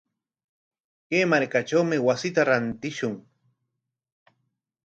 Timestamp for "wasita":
2.07-2.41